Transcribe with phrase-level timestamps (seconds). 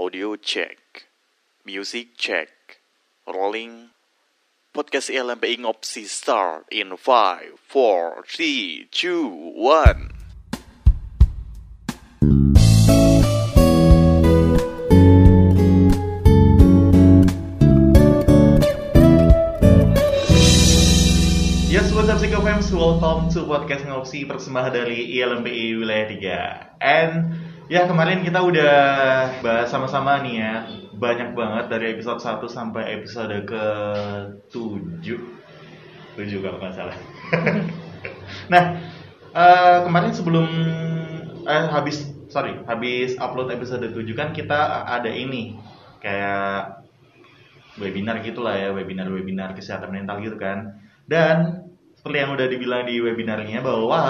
[0.00, 1.04] Audio check.
[1.68, 2.80] Music check.
[3.28, 3.92] Rolling.
[4.72, 10.10] Podcast LMPI Ngopsi start in 5, 4, 3, 2, 1.
[21.68, 22.20] Yes, what's up?
[22.72, 27.39] Welcome to podcast ngopsi persembahan dari ILMPI Wilayah 3 And
[27.70, 28.76] ya kemarin kita udah
[29.46, 30.54] bahas sama-sama nih ya.
[31.00, 33.64] Banyak banget dari episode 1 sampai episode ke
[34.50, 34.98] 7
[36.18, 36.98] 7 kalau nggak salah.
[38.48, 38.80] Nah,
[39.36, 40.48] eh, kemarin sebelum
[41.44, 45.60] eh, habis sorry habis upload episode 7 kan kita ada ini
[46.00, 46.80] kayak
[47.76, 50.80] webinar gitulah ya webinar-webinar kesehatan mental gitu kan.
[51.06, 51.68] Dan
[52.00, 54.00] seperti yang udah dibilang di webinarnya bahwa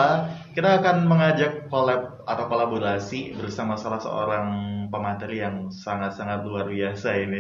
[0.55, 4.47] kita akan mengajak collab atau kolaborasi bersama salah seorang
[4.91, 7.39] pemateri yang sangat-sangat luar biasa ini.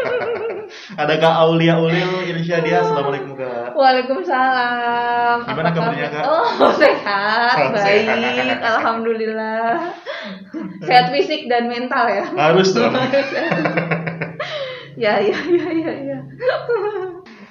[1.00, 2.80] Ada Kak Aulia Ulil Irsyadia.
[2.80, 3.76] Assalamualaikum Kak.
[3.76, 5.36] Waalaikumsalam.
[5.44, 6.16] Gimana Apa kabarnya, kabar?
[6.16, 6.24] Kak?
[6.24, 8.58] Oh, sehat, Oh, baik, sehat.
[8.64, 9.92] alhamdulillah.
[10.80, 12.24] Sehat fisik dan mental ya.
[12.32, 12.96] Harus dong.
[15.04, 16.18] ya, ya, ya, ya, ya.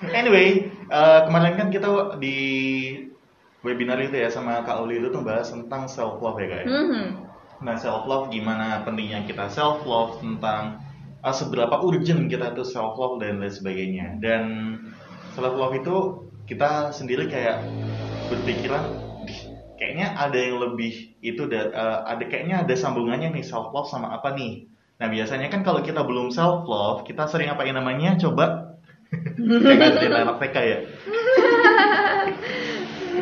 [0.09, 2.37] Anyway, eh, kemarin kan kita di
[3.63, 6.59] webinar itu ya sama Kak Uli itu tuh bahas tentang self love ya Kak.
[6.61, 6.67] ya?
[6.67, 7.03] Mhm.
[7.63, 10.83] Nah, self love gimana pentingnya kita self love tentang
[11.23, 14.19] uh, seberapa urgent kita tuh self love dan lain sebagainya.
[14.19, 14.43] Dan
[15.31, 15.95] self love itu
[16.43, 17.63] kita sendiri kayak
[18.27, 18.83] berpikiran
[19.23, 19.39] "Dih,
[19.79, 24.11] kayaknya ada yang lebih itu da- uh, ada kayaknya ada sambungannya nih self love sama
[24.11, 24.67] apa nih.
[24.99, 28.19] Nah, biasanya kan kalau kita belum self love, kita sering apain namanya?
[28.19, 28.75] Coba
[29.63, 30.77] kayak ngajarin anak TK ya.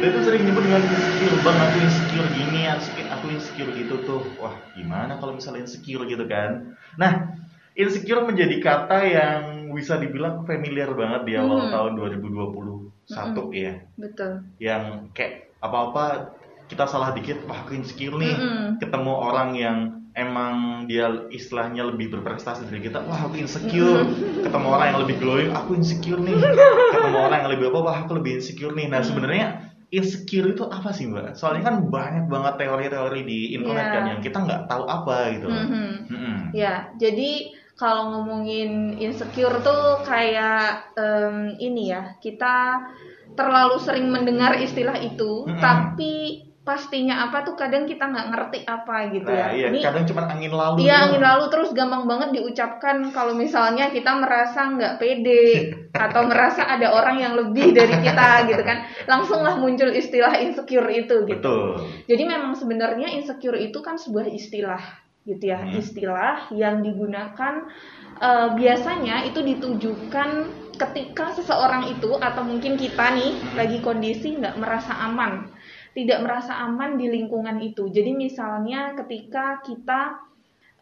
[0.02, 4.22] Dia tuh sering nyebut dengan insecure, bang aku insecure gini, aku- insecure gitu tuh.
[4.42, 6.74] Wah gimana kalau misalnya insecure gitu kan?
[6.98, 7.38] Nah,
[7.78, 11.72] insecure menjadi kata yang bisa dibilang familiar banget di awal Hmm.
[11.72, 13.74] tahun 2021 ya.
[13.96, 14.32] Betul.
[14.58, 14.84] Yang
[15.14, 16.34] kayak apa-apa
[16.66, 18.34] kita salah dikit, wah aku insecure nih.
[18.34, 18.66] Mm-mm.
[18.82, 19.78] Ketemu orang yang
[20.12, 24.04] emang dia istilahnya lebih berprestasi dari kita, wah aku insecure.
[24.44, 26.36] Ketemu orang yang lebih glowing, aku insecure nih.
[26.98, 28.92] Ketemu orang yang lebih apa, wah aku lebih insecure nih.
[28.92, 31.36] Nah sebenarnya insecure itu apa sih mbak?
[31.36, 33.94] Soalnya kan banyak banget teori-teori di internet Iya.
[33.94, 35.46] kan yang kita nggak tahu apa gitu.
[35.52, 35.60] loh.
[35.68, 35.88] Mhm.
[36.08, 36.38] Mm-mm.
[36.56, 37.32] Ya, jadi
[37.76, 42.88] kalau ngomongin insecure tuh kayak em, ini ya, kita
[43.34, 45.60] terlalu sering mendengar istilah itu, Mm-mm.
[45.60, 49.58] tapi pastinya apa tuh kadang kita nggak ngerti apa gitu Nah, ya.
[49.58, 50.86] iya, Ini kadang cuma angin lalu.
[50.86, 55.74] Iya angin lalu terus gampang banget diucapkan kalau misalnya kita merasa nggak pede
[56.06, 58.78] atau merasa ada orang yang lebih dari kita gitu kan
[59.10, 61.34] langsunglah muncul istilah insecure itu gitu.
[61.34, 61.82] Betul.
[62.06, 64.82] Jadi memang sebenarnya insecure itu kan sebuah istilah
[65.22, 65.78] gitu ya Hmm.
[65.78, 67.70] istilah yang digunakan
[68.18, 70.30] eh, biasanya itu ditujukan
[70.78, 73.54] ketika seseorang itu atau mungkin kita nih Hmm.
[73.58, 75.50] lagi kondisi nggak merasa aman
[75.92, 80.20] tidak merasa aman di lingkungan itu jadi misalnya ketika kita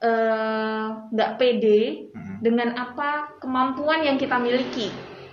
[0.01, 2.37] eh, nggak pede Mm-mm.
[2.41, 4.89] dengan apa kemampuan yang kita miliki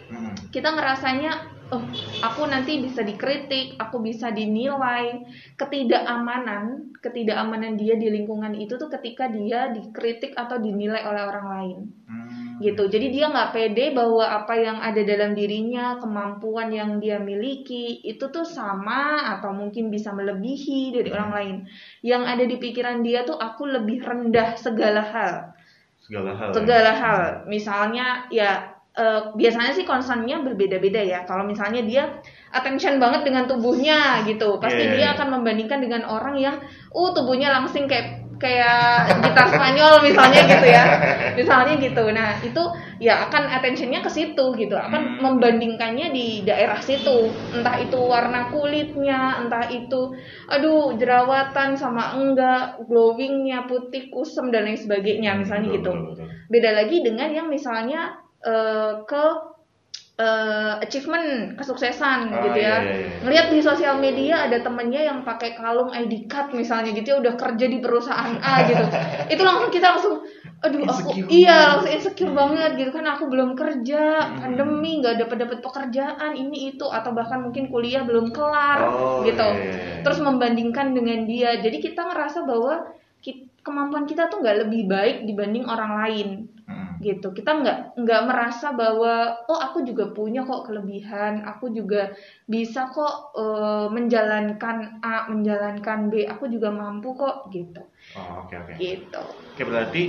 [0.09, 0.32] Mm-mm.
[0.50, 1.82] kita ngerasanya oh
[2.22, 5.26] aku nanti bisa dikritik aku bisa dinilai
[5.59, 11.78] ketidakamanan ketidakamanan dia di lingkungan itu tuh ketika dia dikritik atau dinilai oleh orang lain.
[12.56, 12.89] Gitu.
[12.89, 18.33] Jadi dia nggak pede bahwa apa yang ada dalam dirinya kemampuan yang dia miliki itu
[18.33, 21.56] tuh sama atau mungkin bisa melebihi dari orang lain.
[22.00, 25.34] Yang ada di pikiran dia tuh aku lebih rendah segala hal.
[26.06, 26.49] Segala hal.
[26.50, 26.55] ya.
[26.55, 31.28] segala hal misalnya ya eh, biasanya sih concernnya berbeda-beda ya.
[31.28, 32.23] Kalau misalnya dia
[32.55, 35.15] attention banget dengan tubuhnya gitu pasti Iya, iya, dia iya.
[35.19, 36.56] akan membandingkan dengan orang yang
[36.94, 40.85] uh tubuhnya langsing kayak kayak gitar Spanyol misalnya gitu ya.
[41.35, 42.05] Misalnya gitu.
[42.13, 42.63] Nah itu
[43.01, 44.75] ya akan attentionnya ke situ gitu.
[44.77, 45.21] Akan Hmm.
[45.25, 47.33] membandingkannya di daerah situ.
[47.57, 50.13] Entah itu warna kulitnya entah itu
[50.49, 55.91] aduh jerawatan sama enggak glowingnya putih kusem dan lain sebagainya misalnya Betul, gitu.
[55.93, 56.27] betul, betul.
[56.53, 58.00] beda lagi dengan yang misalnya
[58.44, 59.25] eh, ke
[60.17, 63.09] eh, achievement kesuksesan Ah, gitu ya iya, iya, iya.
[63.21, 67.35] ngelihat di sosial media ada temennya yang pakai kalung ID card misalnya gitu ya udah
[67.37, 68.85] kerja di perusahaan A gitu
[69.37, 70.25] itu langsung kita langsung
[70.57, 71.29] aduh aku Insecure.
[71.29, 74.41] iya langsung insecure banget gitu kan aku belum kerja Hmm.
[74.41, 79.37] pandemi nggak dapat dapat pekerjaan ini itu atau bahkan mungkin kuliah belum kelar Oh, gitu
[79.37, 80.01] iya, iya, iya.
[80.01, 82.89] terus membandingkan dengan dia jadi kita ngerasa bahwa
[83.61, 86.29] kemampuan kita tuh nggak lebih baik dibanding orang lain
[86.69, 87.07] Mm.
[87.07, 89.13] gitu kita nggak nggak merasa bahwa
[89.53, 92.17] oh aku juga punya kok kelebihan aku juga
[92.49, 97.83] bisa kok eh, menjalankan A menjalankan B aku juga mampu kok gitu
[98.19, 98.75] Oh, oke oke.
[98.81, 100.03] gitu Oke berarti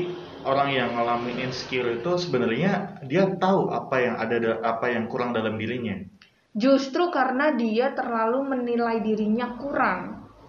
[0.51, 2.71] orang yang ngalamin insecure itu sebenarnya
[3.11, 5.95] dia tahu apa yang ada da- apa yang kurang dalam dirinya.
[6.63, 10.01] justru karena dia terlalu menilai dirinya kurang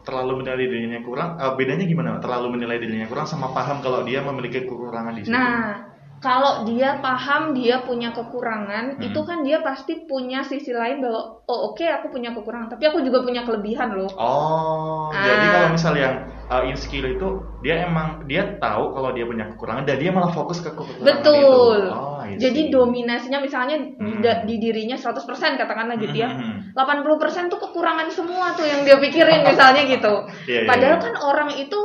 [0.07, 1.31] Terlalu menilai dirinya kurang.
[1.43, 2.11] eh, bedanya gimana?
[2.25, 5.51] Terlalu menilai dirinya kurang sama paham kalau dia memiliki kekurangan di situ.
[5.51, 5.88] Nah,
[6.19, 9.07] kalau dia paham dia punya kekurangan, Hmm.
[9.07, 13.01] itu kan dia pasti punya sisi lain bahwa oh oke aku punya kekurangan, tapi aku
[13.01, 14.11] juga punya kelebihan loh.
[14.13, 15.23] Oh, Ah.
[15.23, 16.15] jadi kalau misal yang
[16.49, 17.29] uh, insecure itu
[17.61, 21.79] dia emang dia tahu kalau dia punya kekurangan dan dia malah fokus ke kekurangan Betul.
[21.79, 21.95] itu.
[21.95, 22.17] Oh.
[22.29, 24.21] Jadi dominasinya misalnya di, Hmm.
[24.21, 26.29] da- di dirinya 100% katakanlah gitu ya.
[26.29, 26.75] Hmm.
[26.77, 30.15] 80% tuh kekurangan semua tuh yang dia pikirin misalnya gitu.
[30.45, 31.05] Iya, iya, Padahal iya.
[31.09, 31.81] kan orang itu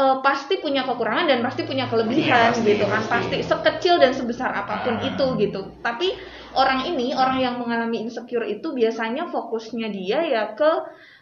[0.00, 3.02] eh, pasti punya kekurangan dan pasti punya kelebihan pasti, gitu kan.
[3.04, 3.36] pasti.
[3.36, 5.04] Pasti sekecil dan sebesar apa pun Ah.
[5.04, 5.60] itu gitu.
[5.84, 6.08] Tapi
[6.56, 10.72] orang ini, orang yang mengalami insecure itu biasanya fokusnya dia ya ke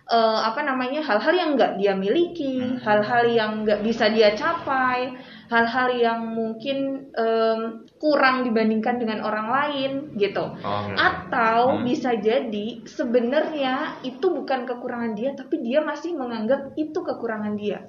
[0.09, 2.81] eh, apa namanya hal-hal yang nggak dia miliki, Hmm.
[2.81, 5.13] hal-hal yang nggak bisa dia capai,
[5.53, 7.61] hal-hal yang mungkin em,
[8.01, 10.49] kurang dibandingkan dengan orang lain gitu.
[10.65, 10.89] Oh.
[10.97, 11.85] Atau Hmm.
[11.85, 17.85] bisa jadi sebenarnya itu bukan kekurangan dia, tapi dia masih menganggap itu kekurangan dia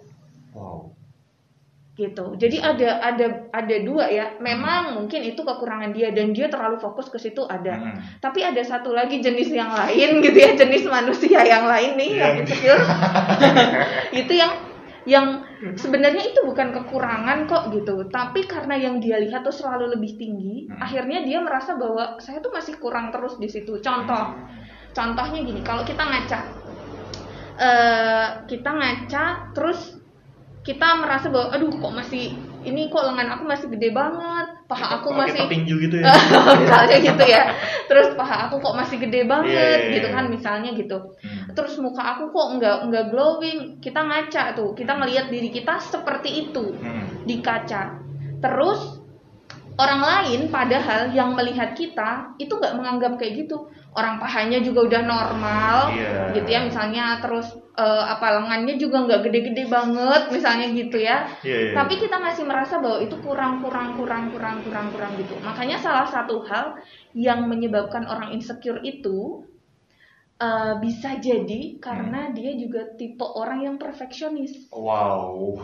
[0.59, 0.91] Wow.
[1.95, 2.31] gitu.
[2.39, 4.39] Jadi ada ada ada dua ya.
[4.39, 7.75] Memang mungkin itu kekurangan dia dan dia terlalu fokus ke situ ada.
[7.75, 7.99] Hmm.
[8.23, 12.23] Tapi ada satu lagi jenis yang lain gitu ya, jenis manusia yang lain nih yang
[12.23, 12.83] Yang- insecure.
[14.23, 14.51] itu yang
[15.03, 15.25] yang
[15.75, 18.07] sebenarnya itu bukan kekurangan kok gitu.
[18.07, 20.79] Tapi karena yang dia lihat tuh selalu lebih tinggi, Hmm.
[20.79, 23.75] akhirnya dia merasa bahwa saya tuh masih kurang terus di situ.
[23.83, 24.39] Contoh,
[24.95, 26.39] contohnya gini, kalau kita ngaca,
[27.59, 29.98] eh kita ngaca terus
[30.59, 35.15] kita merasa bahwa aduh kok masih ini kok lengan aku masih gede banget, paha aku
[35.15, 36.11] masih tinju gitu ya.
[36.61, 37.43] misalnya gitu ya
[37.87, 40.15] terus paha aku kok masih gede banget Iya, iya, gitu iya.
[40.19, 41.55] kan misalnya gitu Hmm.
[41.55, 46.47] terus muka aku kok nggak nggak glowing kita ngaca tuh kita ngelihat diri kita seperti
[46.47, 47.23] itu Hmm.
[47.23, 47.95] di kaca
[48.43, 48.99] terus
[49.79, 55.01] orang lain padahal yang melihat kita itu nggak menganggap kayak gitu orang pahanya juga udah
[55.01, 56.29] normal Iya.
[56.37, 61.57] gitu ya misalnya terus eh, apa lengannya juga nggak gede-gede banget misalnya gitu ya Iya,
[61.69, 61.73] iya.
[61.73, 66.05] tapi kita masih merasa bahwa itu kurang kurang kurang kurang kurang kurang gitu makanya salah
[66.05, 66.77] satu hal
[67.17, 69.41] yang menyebabkan orang insecure itu
[70.37, 75.57] eh, bisa jadi karena dia juga tipe orang yang perfeksionis Wow.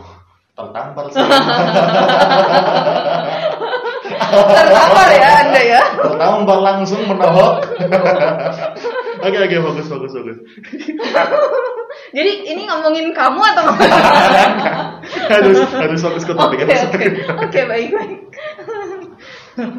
[0.56, 1.20] Tertampar sih.
[4.14, 7.54] tertampar ya anda ya Tertampar langsung menohok.
[9.26, 10.38] Oke oke bagus bagus bagus.
[12.12, 13.64] jadi ini ngomongin kamu atau
[15.32, 16.60] harus harus fokus ke topik.
[16.62, 17.44] oke oke fokus.
[17.48, 18.20] oke baik baik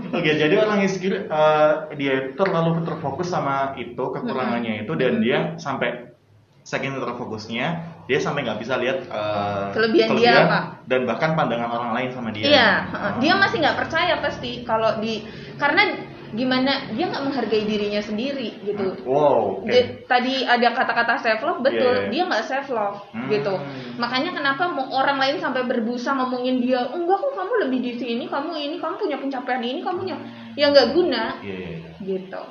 [0.10, 6.18] Oke, jadi orang insecure eh, dia terlalu terfokus sama itu kekurangannya itu dan dia sampai
[6.66, 10.60] saking terfokusnya dia sampai nggak bisa lihat eh, Kelebihan dia apa?
[10.84, 12.46] dan bahkan pandangan orang lain sama dia.
[12.48, 12.70] Iya.
[12.90, 13.12] Oh.
[13.20, 15.84] dia masih nggak percaya pasti kalau di karena
[16.28, 19.00] gimana dia nggak menghargai dirinya sendiri gitu.
[19.04, 19.64] Wow.
[19.64, 19.72] oke.
[19.72, 22.12] Di- tadi ada kata-kata self love betul, Iya, iya.
[22.12, 23.28] dia nggak self love Hmm.
[23.28, 23.56] gitu.
[23.96, 28.24] Makanya kenapa mau orang lain sampai berbusa ngomongin dia, enggak kok kamu lebih di sini,
[28.28, 30.16] kamu ini, kamu punya pencapaian ini, kamu punya
[30.56, 31.90] yang nggak guna Iya, iya, iya.
[32.00, 32.42] gitu.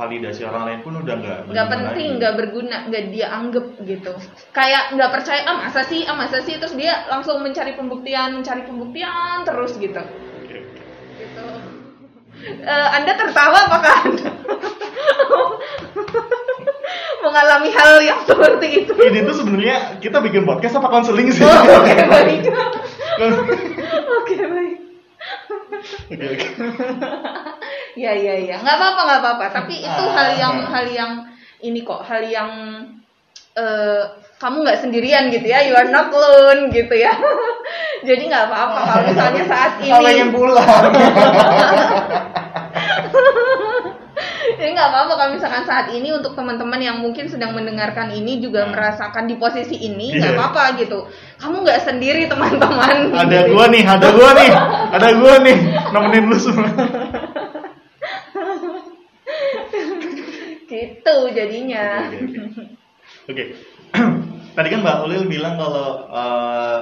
[0.00, 4.12] Validasi orang lain pun udah nggak nggak penting, nggak berguna, nggak dia anggap gitu.
[4.56, 8.64] Kayak nggak percaya, ah masa sih, ah masa sih, terus dia langsung mencari pembuktian, mencari
[8.64, 10.00] pembuktian terus gitu.
[10.00, 10.80] Oke, oke.
[11.20, 11.46] gitu.
[12.40, 14.32] Eh, anda tertawa apakah Anda
[17.20, 18.96] mengalami hal yang seperti itu?
[18.96, 21.44] Ini tuh sebenarnya kita bikin podcast apa konseling sih?
[21.44, 21.52] Oh,
[21.84, 22.48] Oke baik,
[24.24, 24.78] oke baik.
[26.08, 26.48] Oke, oke.
[28.00, 29.44] Ya ya ya, nggak apa-apa nggak apa-apa.
[29.52, 30.12] Tapi itu Ah.
[30.14, 31.12] hal yang hal yang
[31.60, 32.48] ini kok hal yang
[33.52, 34.02] eh,
[34.38, 37.12] kamu nggak sendirian gitu ya, you are not alone gitu ya.
[38.08, 40.64] Jadi nggak apa-apa kalau misalnya saat Kalau pengen ini pulang.
[44.50, 48.64] Jadi nggak apa-apa kalau misalkan saat ini untuk teman-teman yang mungkin sedang mendengarkan ini juga
[48.64, 48.72] Hmm.
[48.72, 50.36] merasakan di posisi ini nggak Iya.
[50.36, 50.98] apa-apa gitu.
[51.36, 53.10] Kamu nggak sendiri teman-teman.
[53.10, 53.50] ada Gitu.
[53.50, 54.50] gua nih, ada gua nih,
[54.92, 55.56] ada gua nih,
[55.90, 56.68] nemenin lu semua.
[60.70, 62.06] Gitu jadinya.
[62.06, 62.62] Oke, oke, oke.
[63.26, 63.44] Oke.
[64.56, 66.80] Tadi kan Mbak Ulil bilang kalau eh,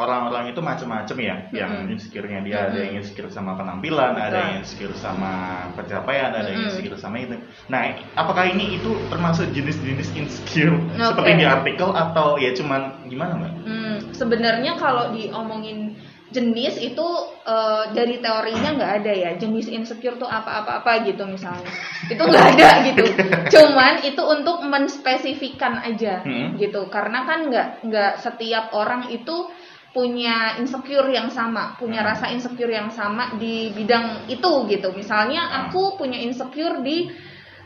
[0.00, 1.92] orang-orang itu macam-macam ya, yang Mm-mm.
[1.92, 4.40] insecure-nya dia ada yang insecure sama penampilan, ada Betul.
[4.40, 5.32] yang insecure sama
[5.76, 7.36] pencapaian, ada yang insecure sama itu.
[7.68, 11.04] Nah, apakah ini itu termasuk jenis-jenis insecure Oke.
[11.04, 13.52] seperti di artikel atau ya cuman gimana Mbak?
[13.68, 17.06] Hmm, sebenarnya kalau diomongin jenis itu
[17.42, 21.66] eh, dari teorinya nggak ada ya jenis insecure tuh apa-apa-apa gitu misalnya
[22.06, 23.02] itu nggak ada gitu
[23.54, 26.54] cuman itu untuk menspesifikkan aja Hmm.
[26.54, 29.50] gitu karena kan nggak nggak setiap orang itu
[29.90, 32.14] punya insecure yang sama punya Hmm.
[32.14, 35.56] rasa insecure yang sama di bidang itu gitu misalnya Hmm.
[35.66, 37.10] aku punya insecure di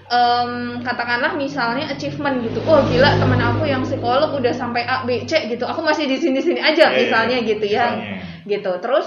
[0.04, 5.25] em, katakanlah misalnya achievement gitu oh gila teman aku yang psikolog udah sampai A B
[5.25, 7.49] C gitu aku masih di sini sini aja Iya, iya, misalnya iya.
[7.49, 8.16] gitu ya Misalnya.
[8.44, 9.06] Gitu terus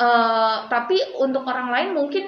[0.00, 2.24] eh, tapi untuk orang lain mungkin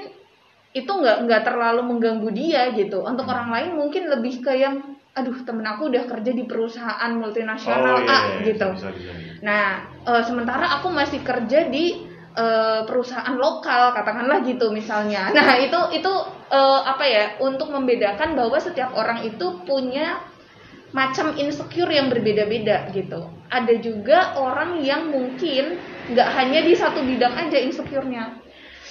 [0.75, 4.83] itu nggak nggak terlalu mengganggu dia gitu untuk orang lain mungkin lebih ke yang
[5.15, 8.47] aduh temen aku udah kerja di perusahaan multinasional Oh, iya, A iya, iya.
[8.51, 9.39] gitu Bisa, bisa, bisa.
[9.47, 9.67] nah
[10.03, 11.95] eh, sementara aku masih kerja di
[12.35, 16.13] eh, perusahaan lokal katakanlah gitu misalnya nah itu itu
[16.51, 20.19] eh, apa ya untuk membedakan bahwa setiap orang itu punya
[20.95, 23.34] macam insecure yang berbeda-beda gitu.
[23.53, 25.79] Ada juga orang yang mungkin
[26.11, 28.41] nggak hanya di satu bidang aja insecure-nya.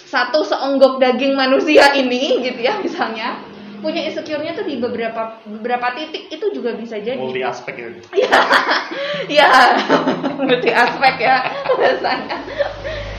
[0.08, 3.42] Satu seonggok daging manusia ini gitu ya misalnya
[3.84, 7.20] punya insecure-nya tuh di beberapa beberapa titik itu juga bisa jadi.
[7.20, 8.00] multi aspek itu
[9.38, 9.52] Ya,
[10.40, 11.44] multi aspek ya
[11.78, 12.38] bahasanya.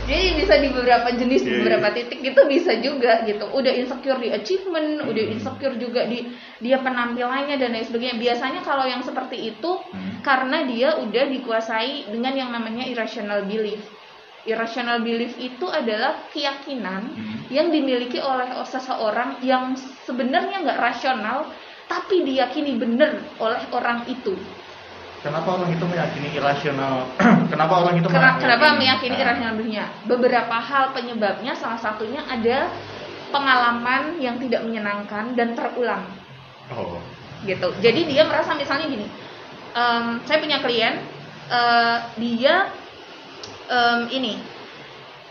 [0.04, 3.48] Jadi bisa di beberapa jenis, di Iya, beberapa titik itu bisa juga gitu.
[3.48, 5.32] Udah insecure di achievement, udah Hmm.
[5.32, 6.28] insecure juga di
[6.60, 8.16] dia penampilannya dan lain sebagainya.
[8.20, 10.20] Biasanya kalau yang seperti itu Hmm.
[10.20, 13.80] karena dia udah dikuasai dengan yang namanya irrational belief.
[14.44, 17.48] Irrational belief itu adalah keyakinan Hmm.
[17.48, 19.72] yang dimiliki oleh seseorang yang
[20.04, 21.48] sebenarnya nggak rasional
[21.88, 24.52] tapi diyakini benar oleh orang itu.
[25.24, 27.08] Kenapa orang itu meyakini irasional?
[27.52, 29.88] Kenapa orang itu Kena- Kenapa meyakini irrational beliefnya?
[30.04, 32.68] Beberapa hal penyebabnya salah satunya ada
[33.32, 36.04] pengalaman yang tidak menyenangkan dan terulang
[36.70, 36.96] Oh.
[37.44, 37.72] gitu.
[37.80, 39.04] Jadi dia merasa misalnya gini,
[39.72, 40.96] em, saya punya klien,
[41.48, 42.72] eh, dia
[43.66, 44.40] em, ini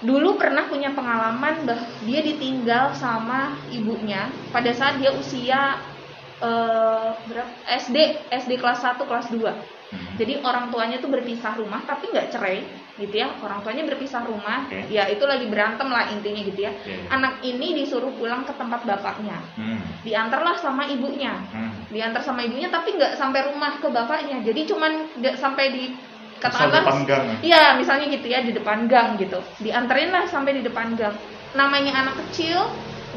[0.01, 5.79] dulu pernah punya pengalaman bah dia ditinggal sama ibunya pada saat dia usia
[6.37, 7.97] eh, berapa SD
[8.29, 9.39] SD kelas 1 kelas 2
[9.93, 10.17] Hmm.
[10.17, 12.65] jadi orang tuanya tuh berpisah rumah tapi nggak cerai
[12.97, 14.89] gitu ya orang tuanya berpisah rumah Oke.
[14.89, 17.13] ya itu lagi berantem lah intinya gitu ya iya.
[17.13, 19.77] anak ini disuruh pulang ke tempat bapaknya Hmm.
[20.01, 21.73] diantarlah sama ibunya Hmm.
[21.93, 25.83] diantar sama ibunya tapi nggak sampai rumah ke bapaknya jadi cuman nggak sampai di
[26.43, 27.25] katakanlah gang.
[27.39, 29.39] Iya, misalnya gitu ya di depan gang gitu.
[29.63, 31.15] Dianterin lah sampai di depan gang.
[31.55, 32.67] Namanya anak kecil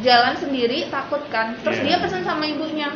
[0.06, 1.58] jalan sendiri takut kan.
[1.66, 1.84] Terus Iya.
[1.84, 2.86] dia pesan sama ibunya.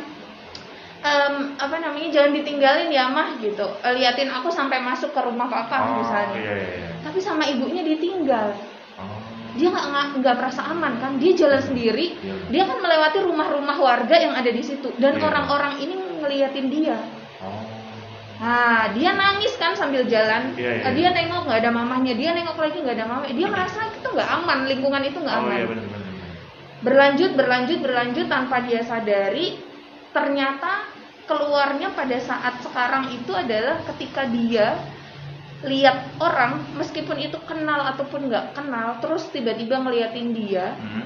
[1.00, 3.64] "Em, apa namanya jangan ditinggalin ya mah gitu.
[3.80, 6.36] Eh, Liatin aku sampai masuk ke rumah papa Oh, misalnya.
[6.36, 6.88] Iya, iya, iya.
[7.00, 8.52] Tapi sama ibunya ditinggal.
[9.00, 9.16] Oh.
[9.56, 11.16] Dia nggak nggak- nggak merasa aman kan.
[11.16, 12.20] Dia jalan sendiri.
[12.20, 12.34] Iya.
[12.52, 15.24] Dia kan melewati rumah-rumah warga yang ada di situ dan Iya.
[15.24, 16.96] orang-orang ini ngeliatin dia.
[17.40, 17.64] Oh.
[18.40, 20.56] Nah, dia nangis kan sambil jalan.
[20.56, 20.84] Iya, iya.
[20.88, 23.34] Eh, Dia nengok nggak ada mamahnya, dia nengok lagi nggak ada mamanya.
[23.36, 25.56] Dia merasa itu nggak aman, lingkungan itu nggak Oh aman.
[25.56, 25.84] iya benar.
[25.88, 26.08] benar.
[26.80, 29.60] Berlanjut, berlanjut, berlanjut tanpa dia sadari,
[30.10, 30.86] ternyata
[31.30, 34.74] keluarnya pada saat sekarang itu adalah ketika dia
[35.60, 41.04] lihat orang, meskipun itu kenal ataupun nggak kenal, terus tiba-tiba ngeliatin dia, Hmm.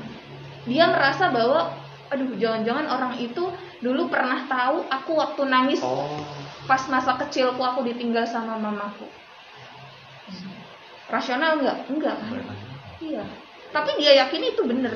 [0.63, 1.75] dia merasa bahwa,
[2.09, 3.51] aduh, jangan-jangan orang itu
[3.83, 6.23] dulu pernah tahu aku waktu nangis Oh.
[6.71, 9.11] pas masa kecilku aku ditinggal sama mamaku.
[11.11, 11.79] Rasional nggak?
[11.93, 12.33] Enggak kan?
[13.03, 13.23] Iya.
[13.75, 14.95] Tapi dia yakin itu bener.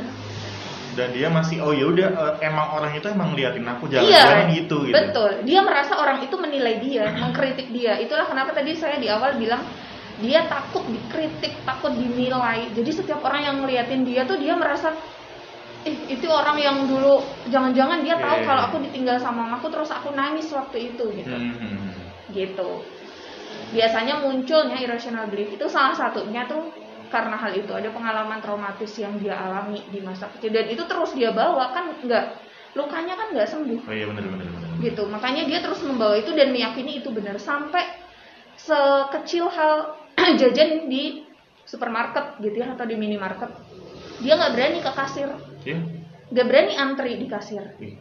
[0.98, 4.02] Dan dia masih oh ya udah eh, emang orang itu emang ngeliatin aku iya.
[4.02, 4.94] jalan-jalan gitu gitu.
[4.98, 5.30] Betul.
[5.46, 8.02] Dia merasa orang itu menilai dia, mengkritik dia.
[8.02, 9.62] Itulah kenapa tadi saya di awal bilang
[10.18, 12.74] dia takut dikritik, takut dinilai.
[12.74, 14.90] Jadi setiap orang yang ngeliatin dia tuh dia merasa
[15.86, 17.22] eh itu orang yang dulu
[17.54, 18.46] jangan-jangan dia tahu Iya.
[18.50, 21.30] kalau aku ditinggal sama mamaku terus aku nangis waktu itu gitu.
[21.30, 22.34] Hmm, hmm, hmm.
[22.34, 22.82] gitu
[23.72, 26.72] biasanya munculnya irrational belief itu salah satunya tuh
[27.08, 31.12] karena hal itu ada pengalaman traumatis yang dia alami di masa kecil dan itu terus
[31.12, 32.24] dia bawa kan nggak
[32.72, 34.70] lukanya kan nggak sembuh Oh iya benar benar benar.
[34.78, 37.82] gitu makanya dia terus membawa itu dan meyakini itu benar sampai
[38.54, 39.96] sekecil hal
[40.40, 41.24] jajan di
[41.64, 43.50] supermarket gitu ya atau di minimarket
[44.18, 45.28] dia nggak berani ke kasir
[45.64, 45.78] Iya.
[46.28, 47.96] nggak berani antri di kasir Ih.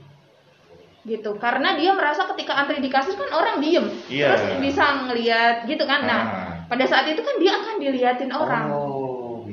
[1.03, 4.35] gitu karena dia merasa ketika antri di kasir kan orang diem Iya.
[4.35, 6.51] terus bisa ngelihat gitu kan nah Ah.
[6.67, 8.86] pada saat itu kan dia akan diliatin orang Oh,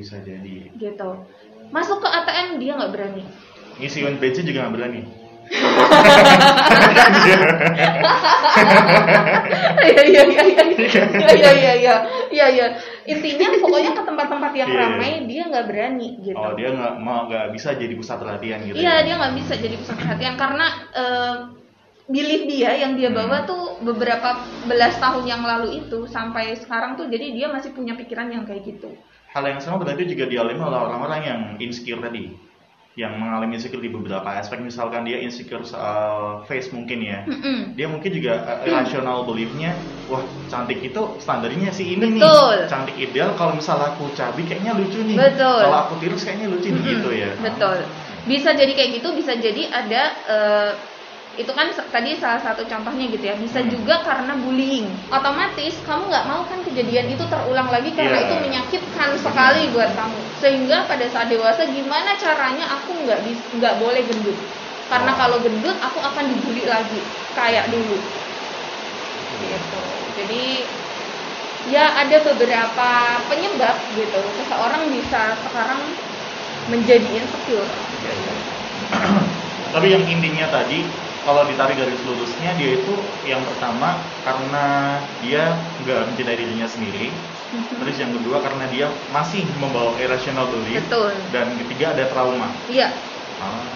[0.05, 0.69] bisa jadi.
[0.71, 1.09] gitu
[1.67, 3.25] masuk ke ATM dia nggak berani
[3.75, 5.01] Ngisi uang bensin juga nggak berani.
[9.85, 11.95] Iya iya iya iya iya iya iya
[12.31, 12.65] iya iya
[13.05, 14.79] intinya pokoknya ke tempat-tempat yang Iya.
[14.79, 18.75] ramai dia nggak berani gitu Oh, dia nggak mau nggak bisa jadi pusat perhatian gitu.
[18.75, 19.03] iya ya?
[19.03, 21.35] dia nggak bisa jadi pusat perhatian karena eh,
[22.05, 23.47] belief dia yang dia bawa Hmm.
[23.47, 24.29] tuh beberapa
[24.65, 28.63] belas tahun yang lalu itu sampai sekarang tuh jadi dia masih punya pikiran yang kayak
[28.63, 28.93] gitu
[29.35, 32.31] hal yang sama berarti juga dialami oleh orang-orang yang insecure tadi
[32.95, 37.75] yang mengalami insecure di beberapa aspek misalkan dia insecure soal face mungkin ya Mm-mm.
[37.75, 39.75] dia mungkin juga uh, irrational beliefnya
[40.07, 42.63] wah cantik itu standarnya si ini Betul.
[42.63, 45.59] nih cantik ideal kalau misalnya aku cabi kayaknya lucu nih Betul.
[45.67, 46.91] kalau aku tirus kayaknya lucu nih Mm-mm.
[46.95, 47.77] gitu ya Betul.
[48.25, 50.71] Bisa jadi kayak gitu, bisa jadi ada eh,
[51.35, 53.35] itu kan tadi salah satu contohnya gitu ya.
[53.35, 53.69] Bisa Hmm.
[53.71, 54.87] juga karena bullying.
[55.11, 58.25] Otomatis kamu nggak mau kan kejadian itu terulang lagi karena Iya.
[58.27, 60.19] itu menyakitkan sekali buat kamu.
[60.39, 63.19] Sehingga pada saat dewasa gimana caranya aku nggak
[63.55, 64.37] nggak boleh gendut.
[64.87, 65.17] Karena Oh.
[65.17, 67.01] kalau gendut aku akan dibully lagi
[67.35, 67.97] kayak dulu.
[69.35, 69.83] Gitu.
[70.15, 70.43] Jadi
[71.65, 72.89] ya ada beberapa
[73.27, 74.21] penyebab gitu.
[74.39, 75.81] Seseorang bisa sekarang
[76.69, 77.67] menjadi insecure.
[78.01, 78.33] Iya, iya.
[79.75, 80.87] Tapi yang intinya tadi
[81.25, 82.93] kalau ditarik garis lurusnya dia itu
[83.25, 84.65] yang pertama karena
[85.19, 87.05] dia nggak mencintai dirinya sendiri,
[87.81, 91.11] terus yang kedua karena dia masih membawa irrational belief, Betul.
[91.33, 92.47] dan ketiga ada trauma.
[92.69, 92.89] Iya,
[93.35, 93.67] Ah,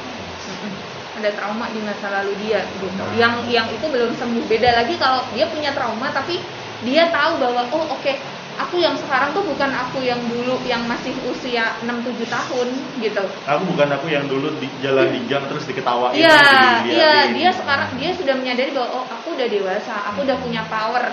[1.20, 2.88] ada trauma di masa lalu dia gitu.
[2.96, 3.12] Nah.
[3.12, 4.46] Yang yang itu belum sembuh.
[4.48, 6.40] Beda lagi kalau dia punya trauma tapi
[6.80, 8.14] dia tahu bahwa oh oke,
[8.60, 12.68] aku yang sekarang tuh bukan aku yang dulu yang masih usia 6 7 tahun
[13.00, 13.24] gitu.
[13.48, 16.12] Aku bukan aku yang dulu di jalan di gang terus diketawain.
[16.12, 16.36] Iya,
[16.84, 16.92] diliatin.
[16.92, 21.08] iya, dia sekarang dia sudah menyadari bahwa oh aku udah dewasa, aku udah punya power.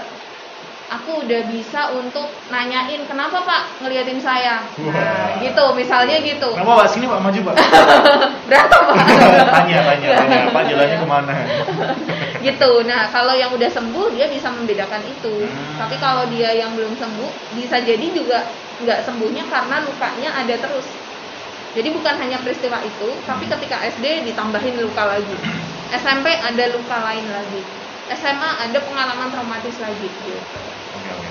[0.87, 4.63] Aku udah bisa untuk nanyain kenapa Pak ngeliatin saya.
[4.79, 5.43] Nah, Wah.
[5.43, 6.55] gitu, misalnya gitu.
[6.55, 7.55] Kenapa Pak sini Pak maju Pak?
[8.51, 8.97] Berapa Pak?
[9.59, 10.39] tanya, tanya, tanya.
[10.55, 11.35] Pak jalannya ke mana?
[12.47, 12.71] gitu.
[12.87, 15.35] Nah, kalau yang udah sembuh dia bisa membedakan itu.
[15.43, 15.77] Hmm.
[15.81, 18.39] Tapi kalau dia yang belum sembuh bisa jadi juga
[18.79, 20.87] nggak sembuhnya karena lukanya ada terus.
[21.77, 25.37] Jadi bukan hanya peristiwa itu, tapi ketika SD ditambahin luka lagi.
[25.93, 27.63] SMP ada luka lain lagi.
[28.09, 30.41] SMA ada pengalaman traumatis lagi gitu.
[30.97, 31.29] Oke, oke.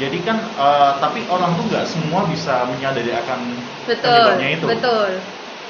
[0.00, 3.40] Jadi kan, eh, tapi orang tuh nggak semua bisa menyadari akan
[3.86, 4.06] Betul.
[4.06, 4.66] penyebabnya itu.
[4.66, 5.10] Betul.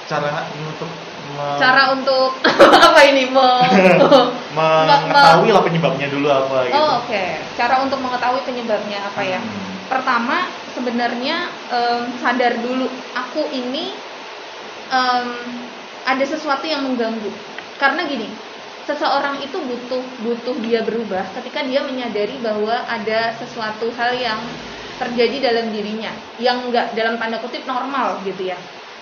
[0.09, 1.10] Cara untuk me-
[1.61, 2.37] Cara untuk
[2.91, 3.63] apa ini mau
[4.57, 6.77] mengetahui lah penyebabnya dulu apa gitu.
[6.77, 7.25] Oh, oke.
[7.57, 9.41] Cara untuk mengetahui penyebabnya apa ya?
[9.41, 9.71] Hmm.
[9.91, 13.95] Pertama, sebenarnya em, sadar dulu aku ini
[14.91, 15.29] em,
[16.07, 17.31] ada sesuatu yang mengganggu.
[17.79, 18.29] Karena gini,
[18.89, 24.41] seseorang itu butuh butuh dia berubah ketika dia menyadari bahwa ada sesuatu hal yang
[25.01, 28.59] terjadi dalam dirinya yang enggak dalam tanda kutip normal gitu ya.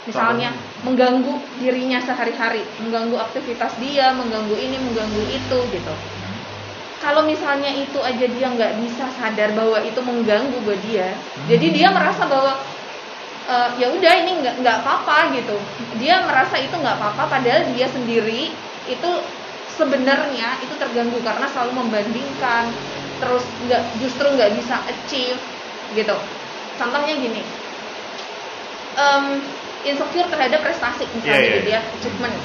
[0.08, 0.50] Misalnya
[0.86, 5.94] mengganggu dirinya sehari-hari, mengganggu aktivitas dia, mengganggu ini, mengganggu itu gitu.
[6.98, 11.88] Kalau misalnya itu aja dia nggak bisa sadar bahwa itu mengganggu buat dia jadi dia
[11.94, 12.58] merasa bahwa
[13.48, 15.58] "Eh, ya udah ini nggak nggak apa-apa gitu.
[16.00, 18.42] Dia merasa itu nggak apa-apa padahal dia sendiri
[18.84, 19.10] itu
[19.68, 22.64] sebenarnya itu terganggu karena selalu membandingkan
[23.20, 25.42] terus nggak justru nggak bisa achieve
[25.92, 26.16] gitu.
[26.78, 27.42] Contohnya gini
[28.96, 29.24] em,
[29.82, 32.36] insecure terhadap prestasi misalnya Iya, iya, gitu ya achievement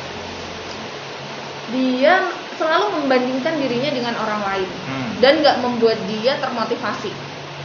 [1.72, 2.14] dia
[2.54, 5.10] selalu membandingkan dirinya dengan orang lain Hmm.
[5.18, 7.10] dan nggak membuat dia termotivasi.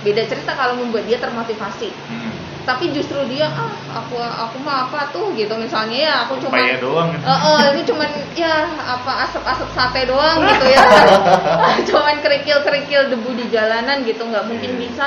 [0.00, 1.90] Beda cerita kalau membuat dia termotivasi.
[2.08, 2.32] Hmm.
[2.64, 6.56] Tapi justru dia ah aku aku mah apa tuh gitu misalnya ya aku cuma.
[6.56, 10.80] Eh, eh, ini cuman ya apa asap-asap sate doang gitu ya.
[11.92, 14.80] cuman kerikil-kerikil debu di jalanan gitu nggak mungkin Iya.
[14.88, 15.06] bisa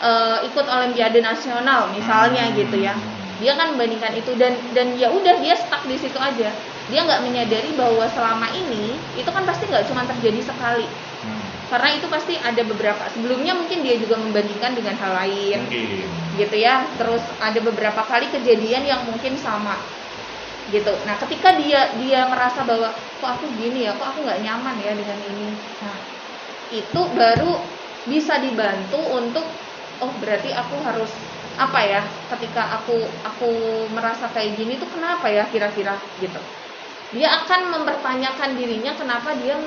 [0.00, 2.56] eh, ikut olimpiade nasional misalnya Hmm.
[2.58, 2.94] gitu ya.
[3.40, 6.52] Dia kan membandingkan itu dan dan ya udah dia stuck di situ aja.
[6.92, 10.86] Dia nggak menyadari bahwa selama ini itu kan pasti nggak cuma terjadi sekali.
[11.24, 11.44] Hmm.
[11.72, 16.06] Karena itu pasti ada beberapa sebelumnya mungkin dia juga membandingkan dengan hal lain Mungkin.
[16.34, 19.78] gitu ya terus ada beberapa kali kejadian yang mungkin sama
[20.70, 24.76] gitu nah ketika dia dia merasa bahwa kok aku gini ya kok aku nggak nyaman
[24.80, 25.48] ya dengan ini
[25.82, 25.98] nah
[26.70, 27.52] itu baru
[28.06, 29.44] bisa dibantu untuk
[30.00, 31.10] oh berarti aku harus
[31.60, 32.00] apa ya
[32.32, 33.48] ketika aku aku
[33.92, 36.40] merasa kayak gini tuh kenapa ya kira-kira gitu
[37.12, 39.60] dia akan mempertanyakan dirinya kenapa dia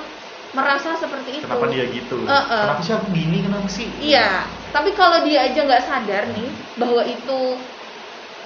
[0.54, 2.18] merasa seperti itu Kenapa dia gitu?
[2.24, 2.62] Eh, eh.
[2.62, 3.38] Kenapa sih aku gini?
[3.42, 3.88] Kenapa sih?
[4.00, 4.30] Iya,
[4.70, 7.40] tapi kalau dia aja nggak sadar nih bahwa itu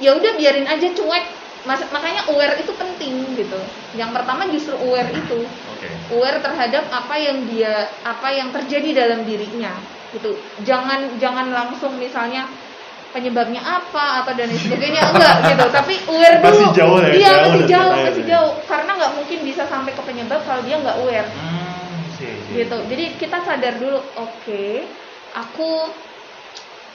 [0.01, 1.25] ya udah biarin aja cuek.
[1.67, 3.59] Mas, makanya aware itu penting gitu.
[3.99, 5.89] Yang pertama justru aware itu, Oke.
[6.15, 9.75] aware terhadap apa yang dia apa yang terjadi dalam dirinya
[10.15, 10.31] gitu.
[10.63, 12.47] Jangan jangan langsung misalnya
[13.17, 15.01] penyebabnya apa atau dan sebagainya.
[15.09, 15.65] Enggak gitu.
[15.73, 16.53] Tapi aware dulu.
[16.53, 18.29] Masih jauh ya, iya jauh masih jauh masih ya.
[18.37, 18.53] jauh.
[18.69, 21.29] Karena nggak mungkin bisa sampai ke penyebab kalau dia nggak aware.
[21.33, 22.53] Hmm, sih, sih.
[22.61, 22.77] gitu.
[22.85, 24.65] Jadi kita sadar dulu oke
[25.33, 25.69] aku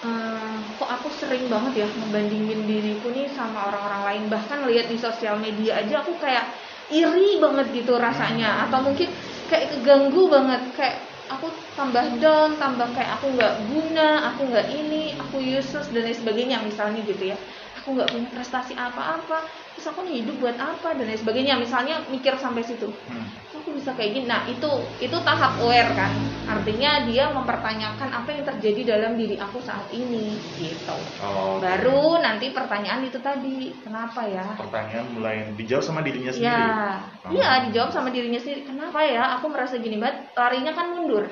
[0.06, 4.22] eh, kok aku sering banget ya membandingin diriku nih sama orang-orang lain.
[4.30, 6.46] Bahkan lihat di sosial media aja aku kayak
[6.94, 8.70] iri banget gitu rasanya.
[8.70, 9.11] Atau mungkin
[9.50, 10.62] kayak keganggu banget.
[10.78, 10.96] Kayak
[11.38, 16.16] aku tambah down tambah kayak aku nggak guna aku nggak ini aku useless dan lain
[16.16, 17.38] sebagainya misalnya gitu ya
[17.82, 19.42] aku nggak punya prestasi apa-apa
[19.74, 23.26] terus aku nih hidup buat apa dan lain sebagainya misalnya mikir sampai situ Hmm.
[23.52, 26.10] Aku bisa kayak gini nah itu itu tahap aware kan
[26.48, 31.62] artinya dia mempertanyakan apa yang terjadi dalam diri aku saat ini gitu Oh, oke.
[31.62, 36.48] baru nanti pertanyaan itu tadi kenapa ya pertanyaan mulai dijawab sama dirinya sendiri.
[36.48, 37.30] Ya, Oh.
[37.30, 38.66] iya dijawab sama dirinya sendiri.
[38.66, 39.38] Kenapa ya?
[39.38, 40.34] Aku merasa gini banget.
[40.34, 41.30] Larinya kan mundur.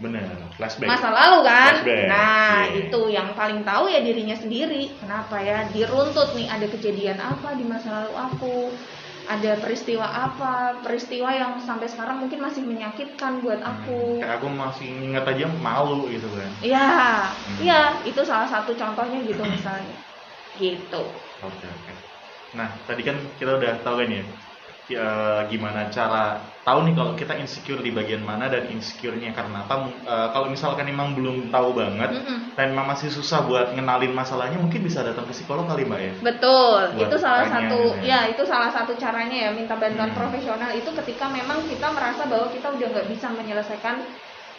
[0.00, 0.24] Bener,
[0.56, 0.88] flashback.
[0.90, 1.72] Masa lalu kan.
[1.76, 2.80] Flashback, Nah, iya.
[2.88, 4.96] itu yang paling tahu ya dirinya sendiri.
[5.00, 5.68] Kenapa ya?
[5.74, 8.56] Diruntut nih ada kejadian apa di masa lalu aku?
[9.30, 10.80] Ada peristiwa apa?
[10.82, 14.18] Peristiwa yang sampai sekarang mungkin masih menyakitkan buat aku.
[14.24, 16.50] Kayak aku masih ingat aja malu gitu kan.
[16.64, 16.86] Iya,
[17.46, 17.56] Hmm.
[17.62, 19.94] iya, itu salah satu contohnya gitu misalnya.
[20.58, 21.02] Gitu.
[21.40, 21.92] Oke oke.
[22.58, 24.22] Nah tadi kan kita udah tahu kan ya,
[24.94, 25.00] ya,
[25.50, 26.16] gimana cara
[26.66, 29.74] tahu nih kalau kita insecure di bagian mana dan insecure-nya karena apa?
[30.12, 32.38] Eh, kalau misalkan emang belum tahu banget Mm-mm.
[32.56, 36.12] dan emang masih susah buat ngenalin masalahnya, mungkin bisa datang ke psikolog kali mbak ya.
[36.26, 38.02] Betul, Buat itu salah tanya, satu ya.
[38.10, 40.18] ya itu salah satu caranya ya minta bantuan Hmm.
[40.20, 43.96] profesional itu ketika memang kita merasa bahwa kita udah nggak bisa menyelesaikan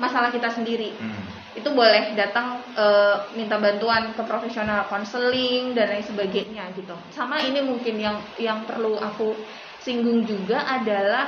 [0.02, 0.98] masalah kita sendiri.
[0.98, 1.54] Hmm.
[1.54, 6.96] Itu boleh datang eh, minta bantuan ke profesional konseling dan lain sebagainya gitu.
[7.14, 9.46] Sama ini mungkin yang yang perlu aku
[9.84, 11.28] singgung juga adalah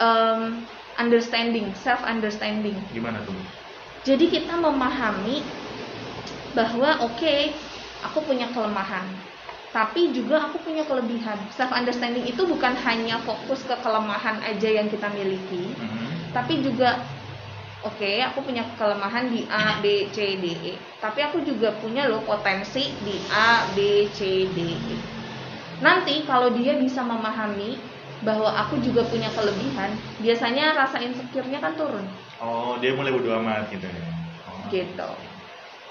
[0.00, 0.42] em,
[0.98, 2.88] understanding, self understanding.
[2.90, 3.38] Gimana tuh?
[4.06, 5.36] Jadi kita memahami
[6.54, 7.34] bahwa oke,
[8.02, 9.20] aku punya kelemahan,
[9.74, 11.50] tapi juga aku punya kelebihan.
[11.52, 16.32] Self understanding itu bukan hanya fokus ke kelemahan aja yang kita miliki, Mhm.
[16.34, 16.88] tapi juga
[17.84, 20.74] oke, aku punya kelemahan di A, B, C, D, E.
[20.98, 23.78] Tapi aku juga punya loh potensi di A, B,
[24.16, 24.20] C,
[24.56, 24.58] D,
[24.96, 25.17] E.
[25.78, 27.78] Nanti kalau dia bisa memahami
[28.26, 32.02] bahwa aku juga punya kelebihan, biasanya rasa insecure-nya kan turun.
[32.42, 34.02] Oh dia mulai bodo amat gitu ya.
[34.46, 34.66] Oh.
[34.70, 35.08] Gitu.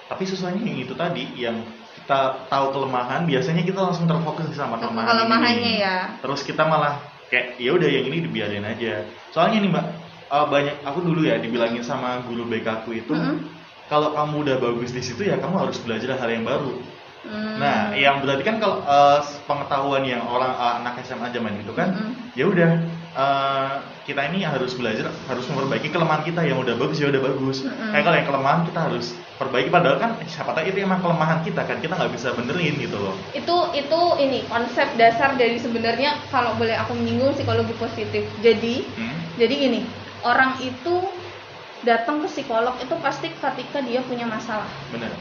[0.07, 1.63] Tapi susahnya yang itu tadi yang
[2.03, 5.83] kita tahu kelemahan, biasanya kita langsung terfokus sama kelemahan kelemahannya ini.
[5.83, 9.03] ya Terus kita malah kayak ya udah yang ini dibiarin aja.
[9.35, 9.85] Soalnya nih mbak,
[10.31, 13.43] eh, banyak aku dulu ya dibilangin sama guru BK aku itu, Mm-mm.
[13.91, 16.79] kalau kamu udah bagus di situ ya kamu harus belajar hal yang baru.
[17.25, 17.57] Hmm.
[17.57, 21.89] Nah, yang berarti kan kalau eh, pengetahuan yang orang eh, anak SMA zaman itu kan,
[21.91, 22.13] Mm-mm.
[22.37, 22.71] ya udah
[23.17, 23.73] eh,
[24.05, 27.65] kita ini harus belajar, harus memperbaiki kelemahan kita yang udah bagus ya udah bagus.
[27.65, 27.91] Mm-mm.
[27.91, 29.05] Kayak kalau yang kelemahan kita harus
[29.37, 32.97] perbaiki padahal kan siapa tahu itu emang kelemahan kita kan kita nggak bisa benerin gitu
[32.97, 33.13] loh.
[33.37, 39.13] itu itu ini konsep dasar dari sebenarnya kalau boleh aku menyinggung psikologi positif jadi Hmm?
[39.37, 39.81] jadi gini
[40.25, 41.05] orang itu
[41.85, 45.13] datang ke psikolog itu pasti ketika dia punya masalah Bener.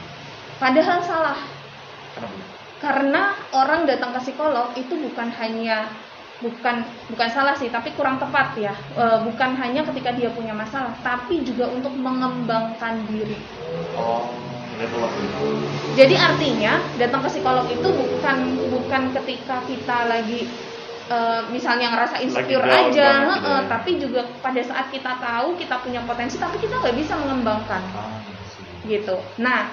[0.57, 1.37] padahal salah
[2.17, 2.45] Kenapa?
[2.77, 3.23] karena
[3.57, 5.89] orang datang ke psikolog itu bukan hanya
[6.37, 10.93] bukan bukan salah sih tapi kurang tepat ya E, bukan hanya ketika dia punya masalah
[11.01, 13.33] tapi juga untuk mengembangkan diri
[13.97, 14.29] Oh.
[15.97, 18.37] Jadi artinya datang ke psikolog itu bukan
[18.69, 20.45] bukan ketika kita lagi
[21.09, 23.65] eh, misalnya ngerasa insecure Lagi aja, banget gitu ya.
[23.65, 28.21] tapi juga pada saat kita tahu kita punya potensi, tapi kita nggak bisa mengembangkan Ah,
[28.53, 28.61] sih.
[28.85, 29.17] gitu.
[29.41, 29.65] Nah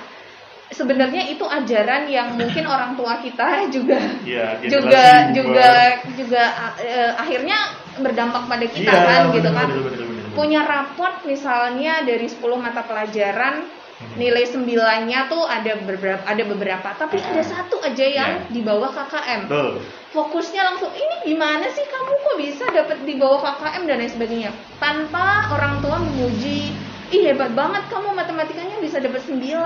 [0.70, 6.16] sebenarnya itu ajaran yang mungkin orang tua kita juga Iya, juga juga boomer.
[6.16, 6.44] juga
[6.78, 7.58] eh, akhirnya
[7.96, 10.32] berdampak pada kita Iya, kan gitu kan bener, bener, bener, bener.
[10.32, 14.18] punya raport misalnya dari 10 mata pelajaran Hmm.
[14.18, 18.50] nilai sembilannya tuh ada beberapa ada beberapa tapi ada satu aja yang Iya.
[18.50, 19.86] di bawah KKM Betul.
[20.10, 24.50] fokusnya langsung ini gimana sih kamu kok bisa dapat di bawah KKM dan lain sebagainya
[24.76, 26.74] tanpa orang tua memuji
[27.10, 29.60] ih hebat banget kamu matematikanya bisa dapat 9 Iya.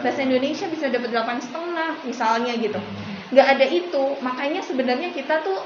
[0.00, 2.78] bahasa Indonesia bisa dapat delapan setengah misalnya gitu
[3.30, 5.58] nggak ada itu makanya sebenarnya kita tuh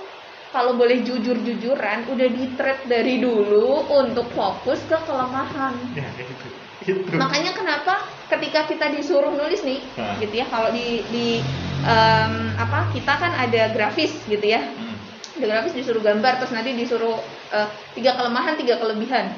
[0.48, 2.44] kalau boleh jujur-jujuran udah di
[2.86, 6.48] dari dulu untuk fokus ke kelemahan Ya, itu.
[6.80, 7.12] Itu.
[7.12, 10.16] makanya kenapa ketika kita disuruh nulis nih Nah.
[10.16, 11.42] gitu ya kalau di di
[11.82, 14.96] em, apa kita kan ada grafis gitu ya Hmm.
[15.36, 17.18] ada grafis disuruh gambar terus nanti disuruh
[17.50, 19.28] eh, tiga kelemahan tiga kelebihan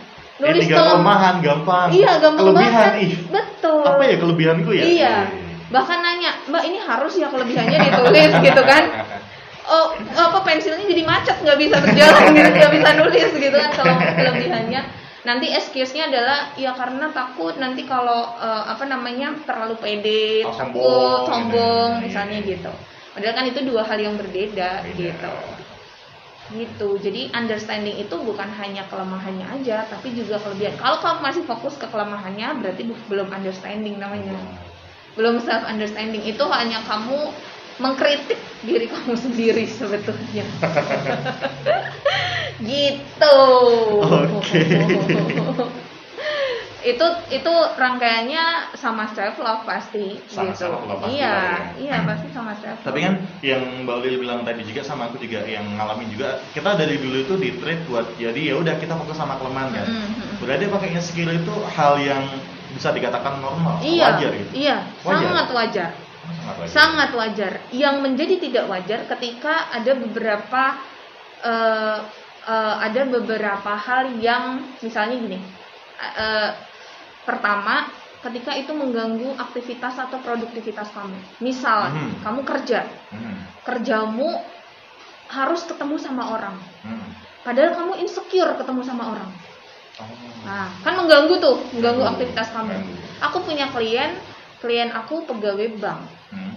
[0.41, 1.89] Tiga kelem- kelemahan gampang.
[1.91, 3.13] iya gampang Kelebihan, banget ih.
[3.29, 4.85] betul Apa ya kelebihanku ya?
[4.85, 5.15] iya
[5.69, 8.83] bahkan nanya mbak ini harus ya kelebihannya ditulis gitu kan
[9.65, 13.95] oh apa pensilnya jadi macet nggak bisa berjalan gitu nggak bisa nulis gitu kan kalau
[13.95, 14.83] kelebihannya
[15.21, 20.81] nanti excuse-nya adalah ya karena takut nanti kalau eh, apa namanya terlalu pede Oh, takut
[20.83, 22.53] sombong, sombong misalnya Iya, iya.
[22.57, 22.73] gitu
[23.11, 24.97] padahal kan itu dua hal yang berbeda Beda.
[24.97, 25.33] gitu
[26.55, 26.99] gitu.
[26.99, 30.75] Jadi understanding itu bukan hanya kelemahannya aja tapi juga kelebihan.
[30.79, 34.35] Kalau kamu masih fokus ke kelemahannya berarti belum understanding namanya.
[35.15, 37.31] Belum self understanding itu hanya kamu
[37.81, 40.45] mengkritik diri kamu sendiri sebetulnya.
[42.61, 43.37] Gitu.
[44.05, 44.61] Oke.
[46.81, 51.61] itu itu rangkaiannya sama self love pasti Sama gitu self-love pasti iya lah ya.
[51.77, 53.15] iya pasti sama self Tapi kan
[53.45, 57.17] yang Mbak Lil bilang tadi juga sama aku juga yang ngalamin juga kita dari dulu
[57.21, 59.87] itu di trade buat jadi ya udah kita fokus sama kelemahan kan.
[59.87, 60.35] Mm, mm, mm.
[60.41, 62.25] Berarti pakai skill itu hal yang
[62.71, 64.51] bisa dikatakan normal, iya wajar gitu.
[64.55, 65.19] iya Wajar.
[65.27, 65.91] sangat wajar
[66.31, 66.71] Sangat wajar.
[66.71, 70.63] sangat wajar yang menjadi tidak wajar ketika ada beberapa
[71.43, 71.99] eh,
[72.47, 75.39] eh, ada beberapa hal yang misalnya gini
[76.15, 76.51] eh,
[77.31, 77.87] pertama
[78.21, 82.21] ketika itu mengganggu aktivitas atau produktivitas kamu misal Mhm.
[82.21, 84.29] kamu kerja Hmm, kerjamu
[85.29, 87.07] harus ketemu sama orang hmm.
[87.41, 89.31] padahal kamu insecure ketemu sama orang
[89.97, 90.09] Oh.
[90.43, 92.13] nah kan mengganggu tuh mengganggu Mengganggu.
[92.17, 92.73] aktivitas kamu
[93.21, 94.11] aku punya klien
[94.59, 96.55] klien aku pegawai bank Hmm.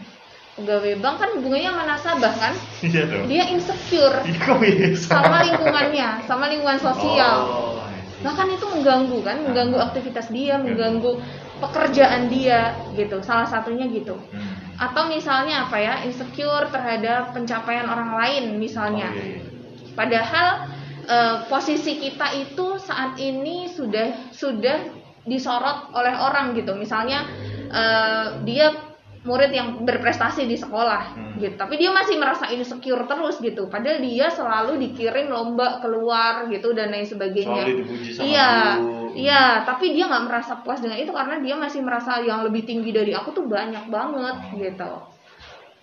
[0.53, 3.25] pegawai bank kan hubungannya sama nasabah kan Iya dong.
[3.27, 7.82] dia insecure Iya, sama lingkungannya sama lingkungan sosial Oh.
[8.23, 9.37] Bahkan itu mengganggu kan?
[9.43, 11.19] Mengganggu aktivitas dia mengganggu
[11.59, 13.19] pekerjaan dia gitu.
[13.21, 14.15] Salah satunya gitu.
[14.17, 14.55] Hmm.
[14.73, 15.93] atau misalnya apa ya?
[16.07, 19.13] Insecure terhadap pencapaian orang lain misalnya.
[19.13, 19.41] Oh, iya, iya.
[19.93, 20.47] padahal
[21.05, 24.79] eh, posisi kita itu saat ini sudah sudah
[25.23, 26.73] disorot oleh orang gitu.
[26.73, 27.27] Misalnya
[27.69, 28.73] eh, dia
[29.23, 31.39] murid yang berprestasi di sekolah Hmm.
[31.39, 31.55] gitu.
[31.55, 33.71] Tapi dia masih merasa insecure terus gitu.
[33.71, 37.63] Padahal dia selalu dikirim lomba keluar gitu dan lain sebagainya.
[38.19, 39.15] Iya guru.
[39.15, 39.63] iya.
[39.63, 43.15] Tapi dia nggak merasa puas dengan itu karena dia masih merasa yang lebih tinggi dari
[43.15, 44.59] aku tuh banyak banget Hmm.
[44.59, 44.91] gitu.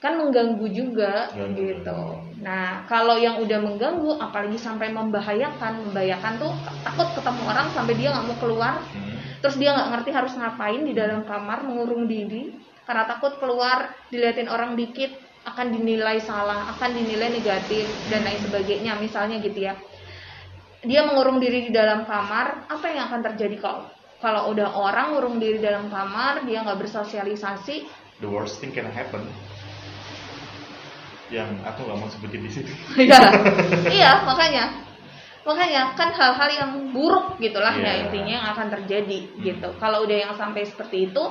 [0.00, 2.00] Kan mengganggu juga Ganggu, gitu.
[2.40, 8.08] nah kalau yang udah mengganggu apalagi sampai membahayakan membahayakan tuh takut ketemu orang sampai dia
[8.08, 8.80] nggak mau keluar.
[8.80, 9.12] Hmm.
[9.40, 12.52] terus dia nggak ngerti harus ngapain di dalam kamar mengurung diri
[12.90, 15.14] karena takut keluar diliatin orang dikit
[15.46, 19.78] akan dinilai salah akan dinilai negatif dan lain sebagainya misalnya gitu ya
[20.82, 23.86] dia mengurung diri di dalam kamar apa yang akan terjadi kalau
[24.18, 27.86] kalau udah orang ngurung diri dalam kamar dia nggak bersosialisasi
[28.20, 29.24] The worst thing can happen.
[31.32, 32.68] Yang aku nggak mau sebutin di sini.
[33.08, 33.20] Iya,
[33.88, 34.84] iya makanya,
[35.48, 38.00] makanya kan hal-hal yang buruk gitulah ya Iya.
[38.04, 39.68] intinya yang akan terjadi gitu.
[39.80, 41.22] Kalau udah yang sampai seperti itu,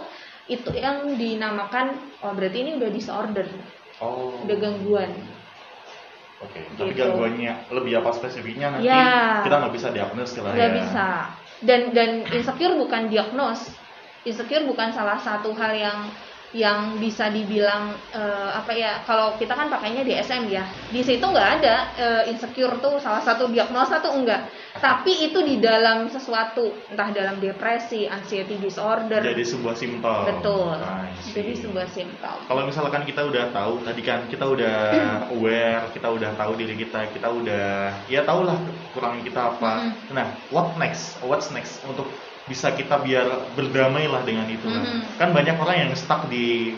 [0.49, 3.45] itu yang dinamakan oh berarti ini udah disorder,
[4.01, 4.33] Oh.
[4.43, 5.11] udah gangguan.
[6.39, 6.63] Oke.
[6.73, 7.03] Tapi Gitu.
[7.03, 9.43] gangguannya lebih apa spesifiknya nanti Ya.
[9.43, 10.77] kita nggak bisa diagnos lah Nggak ya.
[10.81, 11.07] bisa.
[11.59, 13.75] Dan dan insecure bukan diagnos.
[14.23, 15.99] Insecure bukan salah satu hal yang
[16.49, 21.61] yang bisa dibilang eh, apa ya kalau kita kan pakainya DSM ya di situ nggak
[21.61, 27.11] ada eh, insecure tuh salah satu diagnosa tuh enggak tapi itu di dalam sesuatu entah
[27.11, 30.23] dalam depresi anxiety disorder Jadi sebuah simptom.
[30.27, 30.75] betul
[31.35, 34.75] jadi sebuah simptom Kalau misalkan kita udah tahu tadi kan kita udah
[35.35, 38.57] aware, kita udah tahu diri kita, kita udah ya tahulah
[38.89, 39.71] kekurangan kita apa.
[39.85, 40.15] Mm-mm.
[40.15, 41.19] Nah, what next?
[41.21, 42.09] What's next untuk
[42.49, 44.65] bisa kita biar berdamai lah dengan itu.
[44.65, 45.19] Nah, Mm-mm.
[45.21, 46.73] Kan banyak orang yang stuck di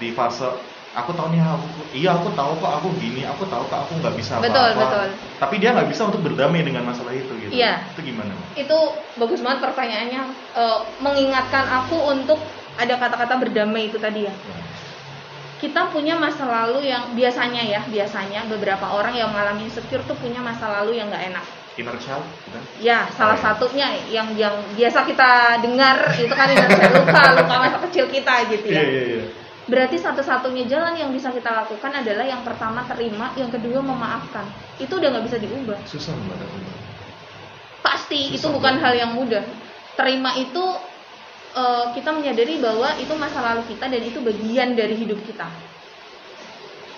[0.00, 0.48] di fase
[0.90, 4.14] aku tahu nih aku iya aku tahu kok aku gini, aku tahu kok aku nggak
[4.18, 4.46] bisa apa-apa.
[4.50, 5.06] Betul, betul.
[5.38, 7.50] Tapi dia nggak bisa untuk berdamai dengan masalah itu gitu.
[7.54, 7.86] Iya.
[7.94, 8.34] Itu gimana?
[8.58, 8.78] itu
[9.16, 12.42] bagus banget pertanyaannya Eh, mengingatkan aku untuk
[12.74, 14.34] ada kata-kata berdamai itu tadi ya
[15.62, 20.42] kita punya masa lalu yang biasanya ya biasanya beberapa orang yang mengalami insecure tuh punya
[20.42, 21.44] masa lalu yang nggak enak
[21.78, 22.62] Inner child, kan?
[22.82, 23.44] ya salah iya.
[23.46, 28.66] satunya yang yang biasa kita dengar itu kan ingat luka luka masa kecil kita gitu
[28.68, 29.22] Iya, ya iya, iya.
[29.70, 34.42] Berarti satu-satunya jalan yang bisa kita lakukan adalah yang pertama terima yang kedua memaafkan
[34.76, 36.50] itu udah nggak bisa diubah Susah banget.
[37.80, 38.84] pasti itu Susah bukan banget.
[38.84, 39.44] hal yang mudah
[39.94, 40.64] terima itu
[41.52, 45.46] eh, kita menyadari bahwa itu masa lalu kita dan itu bagian dari hidup kita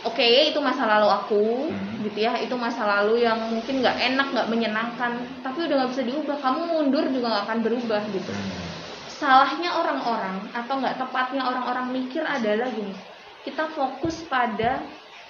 [0.03, 2.03] oke itu masa lalu aku Hmm.
[2.03, 6.03] gitu ya itu masa lalu yang mungkin nggak enak nggak menyenangkan tapi udah nggak bisa
[6.03, 8.72] diubah kamu mundur juga nggak akan berubah gitu Hmm.
[9.23, 12.91] Salahnya orang-orang atau nggak tepatnya orang-orang mikir adalah gini
[13.47, 14.83] kita fokus pada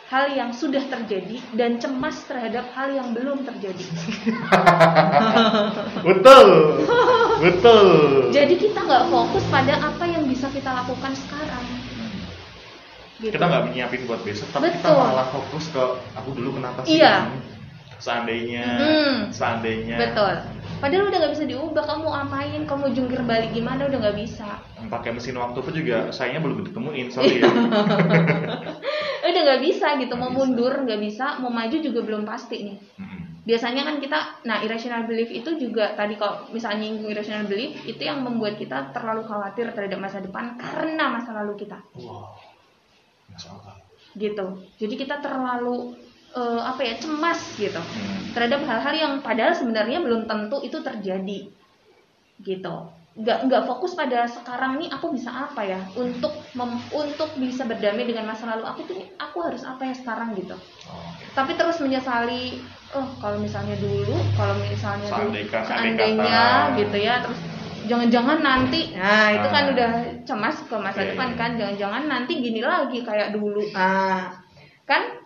[0.09, 3.85] hal yang sudah terjadi dan cemas terhadap hal yang belum terjadi
[6.09, 6.49] Betul,
[7.41, 7.87] betul.
[8.33, 11.65] Jadi kita nggak fokus pada apa yang bisa kita lakukan sekarang.
[13.23, 13.39] Gitu.
[13.39, 14.99] kita nggak menyiapin buat besok, tapi kita Betul.
[14.99, 15.85] malah fokus ke
[16.19, 16.99] aku dulu kenapa sih?
[16.99, 17.31] Iya.
[18.03, 19.17] Seandainya, Hmm.
[19.31, 19.95] seandainya.
[19.95, 20.35] Betul.
[20.83, 21.85] Padahal udah nggak bisa diubah.
[21.87, 22.63] Kamu apain?
[22.67, 23.87] Kamu jungkir balik gimana?
[23.87, 24.59] Udah nggak bisa.
[24.91, 27.47] Pakai mesin waktu pun juga sayangnya belum ditemuin, sorry ya.
[29.31, 30.15] Udah nggak bisa gitu.
[30.19, 31.39] Mau mundur nggak bisa.
[31.39, 32.79] Mau maju juga belum pasti nih.
[33.47, 38.03] Biasanya kan kita, nah irrational belief itu juga tadi kalau misalnya nyinggung irrational belief itu
[38.03, 41.75] yang membuat kita terlalu khawatir terhadap masa depan karena masa lalu kita.
[41.99, 42.39] Wow,
[43.35, 43.75] akal.
[44.13, 45.97] gitu jadi kita terlalu
[46.33, 48.33] eh, apa ya cemas gitu Hmm.
[48.33, 51.41] terhadap hal-hal yang padahal sebenarnya belum tentu itu terjadi
[52.39, 52.77] gitu
[53.13, 58.03] nggak nggak fokus pada sekarang nih aku bisa apa ya untuk mem, untuk bisa berdamai
[58.03, 62.65] dengan masa lalu aku tuh aku harus apa ya sekarang gitu Oh, tapi terus menyesali
[62.91, 66.77] oh kalau misalnya dulu kalau misalnya dulu Seandainya- kata.
[66.79, 67.37] gitu ya terus
[67.85, 69.71] jangan-jangan nanti nah itu kan Ah.
[69.71, 69.91] udah
[70.25, 74.33] cemas ke masa Iya, depan kan jangan-jangan nanti gini lagi kayak dulu ah
[74.83, 75.21] kan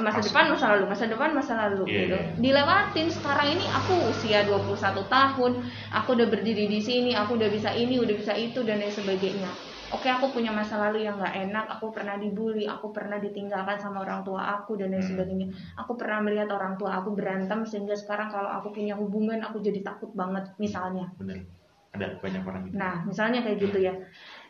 [0.00, 0.28] masa Masuk.
[0.32, 2.22] depan masa lalu masa depan masa lalu Iya, gitu iya.
[2.36, 5.52] dilewatin sekarang ini aku usia 21 tahun
[5.92, 9.50] aku udah berdiri di sini aku udah bisa ini udah bisa itu dan lain sebagainya
[9.90, 14.02] oke aku punya masa lalu yang nggak enak aku pernah dibully aku pernah ditinggalkan sama
[14.02, 15.10] orang tua aku dan lain Hmm.
[15.12, 19.60] sebagainya aku pernah melihat orang tua aku berantem sehingga sekarang kalau aku punya hubungan aku
[19.60, 21.42] jadi takut banget misalnya Bener.
[21.90, 22.78] Ada banyak orang gitu.
[22.78, 23.90] Nah, misalnya kayak gitu ya.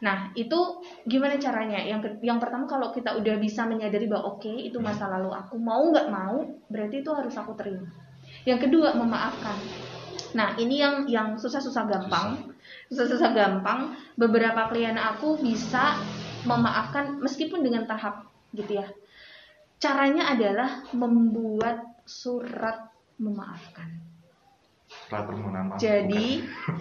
[0.01, 1.81] Nah, itu gimana caranya?
[1.85, 5.85] Yang yang pertama kalau kita udah bisa menyadari bahwa oke itu masa lalu aku mau
[5.93, 6.41] nggak mau,
[6.73, 7.85] berarti itu harus aku terima.
[8.49, 9.57] Yang kedua memaafkan.
[10.33, 12.57] Nah, ini yang yang susah-susah gampang.
[12.89, 13.93] Susah-susah gampang.
[14.17, 16.01] Beberapa klien aku bisa
[16.49, 18.25] memaafkan meskipun dengan tahap
[18.57, 18.89] gitu ya.
[19.81, 22.89] Caranya adalah membuat surat
[23.21, 24.00] memaafkan.
[25.11, 25.79] Setelah permohonan maaf.
[25.83, 26.27] Jadi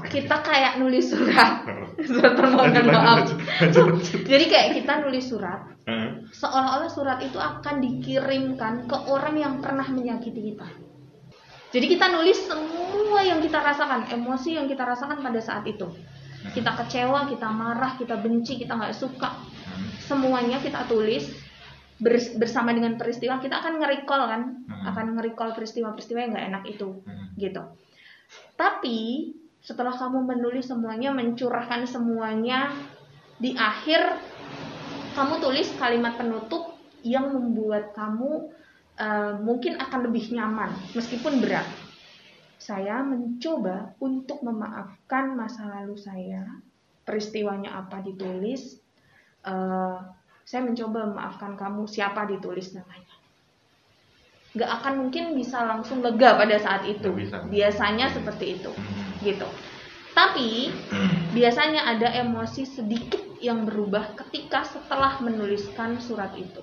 [0.06, 1.65] kita kayak nulis surat,
[2.13, 3.18] surat permohonan Lanjut, maaf.
[3.26, 4.22] lanjut, lanjut, lanjut.
[4.30, 5.60] Jadi kayak kita nulis surat,
[6.30, 10.70] seolah-olah surat itu akan dikirimkan ke orang yang pernah menyakiti kita.
[11.74, 15.89] Jadi kita nulis semua yang kita rasakan, emosi yang kita rasakan pada saat itu.
[16.54, 19.42] Kita kecewa, kita marah, kita benci, kita nggak suka,
[20.06, 21.26] semuanya kita tulis
[21.98, 23.42] bers- bersama dengan peristiwa.
[23.42, 24.42] Kita akan nge-recall kan,
[24.86, 27.02] akan nge-recall peristiwa-peristiwa yang nggak enak itu
[27.38, 27.62] gitu.
[28.56, 32.72] Tapi setelah kamu menulis semuanya, mencurahkan semuanya,
[33.39, 34.20] di akhir
[35.15, 38.52] kamu tulis kalimat penutup yang membuat kamu
[39.00, 41.68] eh, mungkin akan lebih nyaman meskipun berat.
[42.60, 46.44] Saya mencoba untuk memaafkan masa lalu saya,
[47.08, 48.80] peristiwanya apa ditulis.
[49.48, 50.00] eh,
[50.44, 53.19] saya mencoba memaafkan kamu siapa ditulis namanya
[54.50, 57.10] nggak akan mungkin bisa langsung lega pada saat itu.
[57.14, 57.46] Bisa.
[57.46, 59.22] Biasanya seperti itu, Hmm.
[59.22, 59.46] gitu.
[60.14, 60.74] Tapi
[61.32, 66.60] biasanya ada emosi sedikit yang berubah ketika setelah menuliskan surat itu.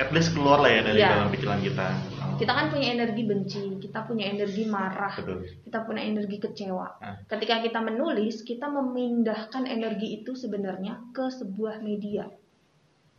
[0.00, 1.10] At least keluar lah ya dari Iya.
[1.14, 1.86] dalam pikiran kita.
[2.16, 5.44] Oh, Kita kan punya energi benci, kita punya energi marah, Betul.
[5.68, 6.88] kita punya energi kecewa.
[6.98, 7.20] Ah.
[7.28, 12.24] Ketika kita menulis, kita memindahkan energi itu sebenarnya ke sebuah media.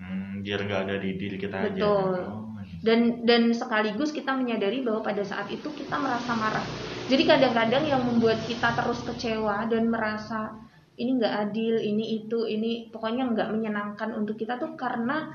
[0.01, 1.69] Hmm, biar nggak ada di diri kita aja.
[1.71, 2.13] Betul.
[2.25, 2.52] Oh,
[2.83, 6.67] dan dan sekaligus kita menyadari bahwa pada saat itu kita merasa marah.
[7.07, 10.51] Jadi kadang-kadang yang membuat kita terus kecewa dan merasa
[10.99, 15.31] ini nggak adil ini itu ini pokoknya nggak menyenangkan untuk kita tuh karena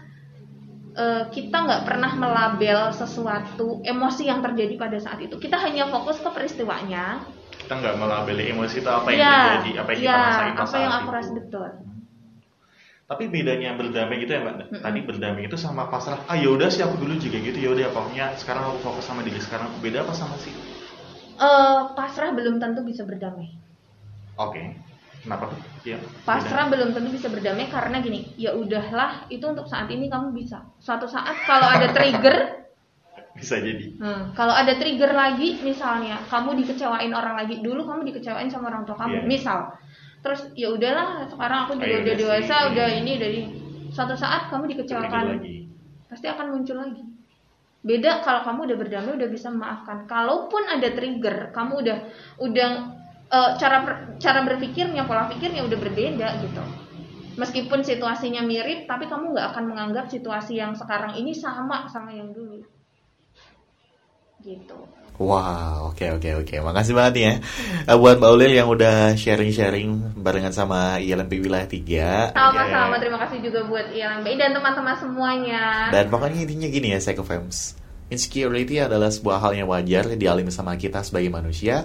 [0.93, 5.41] eh, kita nggak pernah melabel sesuatu emosi yang terjadi pada saat itu.
[5.41, 7.25] Kita hanya fokus ke peristiwanya.
[7.49, 10.69] Kita nggak melabeli emosi itu apa yang ya terjadi, apa yang ya, kita rasain pas
[10.69, 11.17] apa yang aku itu.
[11.17, 11.69] rasa betul
[13.09, 14.55] Tapi bedanya berdamai gitu ya mbak.
[14.69, 14.83] Mm-mm.
[14.85, 16.21] Tadi berdamai itu sama pasrah.
[16.29, 19.73] Ah yaudah sih aku dulu juga gitu yaudah pokoknya sekarang aku fokus sama diri sekarang
[19.73, 20.53] aku beda apa sama sih?
[21.39, 23.49] Eh, pasrah belum tentu bisa berdamai
[24.37, 24.75] Oke.
[25.19, 25.59] Kenapa tuh?
[25.83, 25.99] Iya.
[26.23, 30.69] pasrah belum tentu bisa berdamai karena gini ya udahlah itu untuk saat ini kamu bisa
[30.79, 32.57] suatu saat kalau ada trigger Beda.
[33.39, 33.95] Bisa jadi.
[33.95, 38.83] hmm, kalau ada trigger lagi misalnya kamu dikecewain orang lagi dulu kamu dikecewain sama orang
[38.83, 39.31] tua kamu Iya.
[39.31, 39.59] misal
[40.19, 42.67] terus ya udahlah sekarang aku juga iya, udah iya dewasa sih.
[42.75, 43.43] udah ini ini
[43.95, 45.27] suatu saat kamu Trigger dikecewakan.
[46.09, 47.03] pasti akan muncul lagi.
[47.79, 50.05] Beda kalau kamu udah berdamai udah bisa memaafkan.
[50.11, 51.99] Kalaupun ada trigger kamu udah
[52.43, 52.71] udah
[53.31, 56.63] eh, cara per- cara berpikirnya pola pikirnya udah berbeda gitu.
[57.39, 62.35] Meskipun situasinya mirip tapi kamu nggak akan menganggap situasi yang sekarang ini sama sama yang
[62.35, 62.67] dulu
[64.43, 64.79] gitu
[65.19, 66.55] Wow, oke oke oke.
[66.63, 67.35] Makasih banget nih ya
[67.91, 72.39] Eh, buat Mbak Ulil yang udah sharing-sharing barengan sama ILMP Wilayah 3.
[72.39, 77.75] sama-sama terima kasih juga buat ILMBI dan teman-teman semuanya Dan pokoknya intinya gini ya, Psychofams.
[78.15, 81.83] Insecurity adalah sebuah hal yang wajar dialami sama kita sebagai manusia.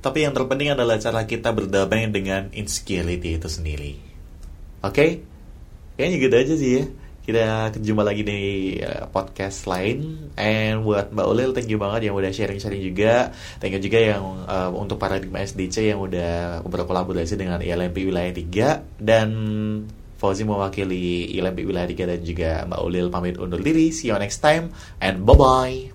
[0.00, 4.00] Tapi yang terpenting adalah cara kita berdamai dengan insecurity itu sendiri.
[4.80, 5.20] Oke?
[6.00, 6.84] Kayaknya gitu aja sih ya.
[7.30, 8.40] Kita jumpa lagi di
[8.82, 10.26] uh, podcast lain.
[10.34, 13.30] And buat Mbak Ulil, thank you banget yang udah sharing-sharing juga.
[13.62, 18.98] Thank you juga yang uh, untuk Paradigma SDC yang udah berkolaborasi dengan ILMP Wilayah 3.
[18.98, 19.28] Dan
[20.18, 23.94] Fauzi mewakili ILMP Wilayah 3 dan juga Mbak Ulil pamit undur diri.
[23.94, 25.94] See you next time and bye-bye.